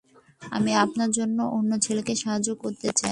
[0.51, 1.09] আমি আপনার
[1.51, 3.09] অন্য ছেলের সাহায্য করতে চাই।